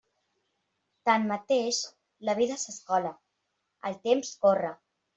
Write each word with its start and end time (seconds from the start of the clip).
Tanmateix, 1.09 1.83
la 2.31 2.37
vida 2.41 2.59
s'escola, 2.65 3.15
el 3.93 4.03
temps 4.11 4.37
corre. 4.47 4.77